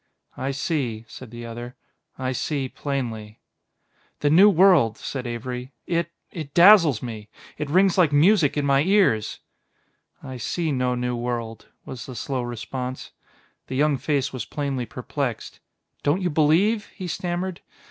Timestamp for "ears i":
8.81-10.37